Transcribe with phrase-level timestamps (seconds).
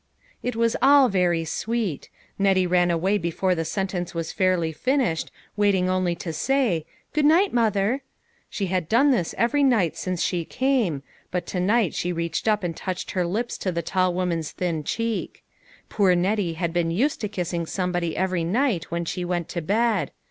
[0.41, 2.09] It was all very sweet.
[2.39, 7.23] Nettie ran away be fore the sentence was fairly finished, waiting only to say," Good
[7.25, 8.01] night, mother 1"
[8.49, 12.63] She had done this every night since she came, but to night she reached up
[12.63, 15.43] and touched her lips to the tall woman's thin cheek.
[15.87, 20.09] Poor Nettie had been used to kissing somebody every night when she went to bed.